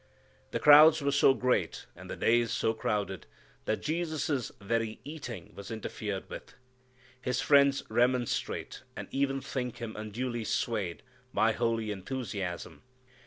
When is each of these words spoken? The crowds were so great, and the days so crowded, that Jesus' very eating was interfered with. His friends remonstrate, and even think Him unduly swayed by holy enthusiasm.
The 0.49 0.59
crowds 0.59 1.03
were 1.03 1.11
so 1.11 1.35
great, 1.35 1.85
and 1.95 2.09
the 2.09 2.15
days 2.15 2.49
so 2.49 2.73
crowded, 2.73 3.27
that 3.65 3.83
Jesus' 3.83 4.51
very 4.59 4.99
eating 5.03 5.53
was 5.53 5.69
interfered 5.69 6.27
with. 6.27 6.55
His 7.21 7.39
friends 7.39 7.83
remonstrate, 7.87 8.81
and 8.95 9.07
even 9.11 9.41
think 9.41 9.77
Him 9.77 9.95
unduly 9.95 10.43
swayed 10.45 11.03
by 11.35 11.51
holy 11.51 11.91
enthusiasm. 11.91 12.81